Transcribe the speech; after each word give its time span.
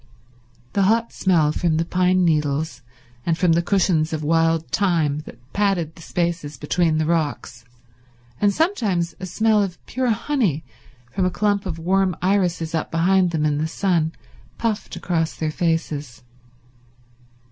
The 0.73 0.81
hot 0.89 1.13
smell 1.13 1.51
from 1.51 1.77
the 1.77 1.85
pine 1.85 2.25
needles 2.25 2.81
and 3.23 3.37
from 3.37 3.51
the 3.51 3.61
cushions 3.61 4.11
of 4.13 4.23
wild 4.23 4.67
thyme 4.71 5.19
that 5.27 5.37
padded 5.53 5.93
the 5.93 6.01
spaces 6.01 6.57
between 6.57 6.97
the 6.97 7.05
rocks, 7.05 7.65
and 8.41 8.51
sometimes 8.51 9.13
a 9.19 9.27
smell 9.27 9.61
of 9.61 9.77
pure 9.85 10.09
honey 10.09 10.63
from 11.11 11.25
a 11.25 11.29
clump 11.29 11.67
of 11.67 11.77
warm 11.77 12.15
irises 12.19 12.73
up 12.73 12.89
behind 12.89 13.29
them 13.29 13.45
in 13.45 13.59
the 13.59 13.67
sun, 13.67 14.13
puffed 14.57 14.95
across 14.95 15.35
their 15.35 15.51
faces. 15.51 16.23